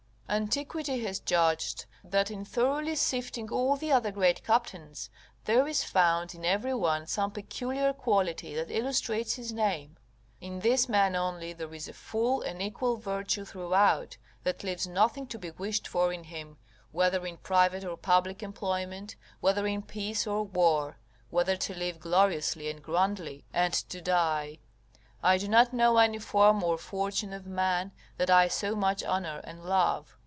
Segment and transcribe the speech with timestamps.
[0.33, 5.09] Antiquity has judged that in thoroughly sifting all the other great captains,
[5.43, 9.97] there is found in every one some peculiar quality that illustrates his name:
[10.39, 15.27] in this man only there is a full and equal virtue throughout, that leaves nothing
[15.27, 16.57] to be wished for in him,
[16.93, 20.97] whether in private or public employment, whether in peace or war;
[21.29, 24.59] whether to live gloriously and grandly, and to die:
[25.21, 29.41] I do not know any form or fortune of man that I so much honour
[29.43, 30.15] and love.